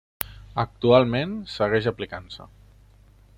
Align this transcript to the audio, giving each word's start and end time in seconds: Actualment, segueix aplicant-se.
Actualment, 0.63 1.35
segueix 1.57 1.91
aplicant-se. 1.93 2.49